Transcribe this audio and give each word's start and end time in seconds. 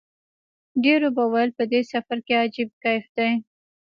ډېرو 0.83 1.07
به 1.15 1.23
ویل 1.31 1.49
په 1.57 1.63
دې 1.71 1.81
سفر 1.91 2.17
کې 2.25 2.35
عجیب 2.45 2.69
کیف 2.83 3.05
دی. 3.17 3.31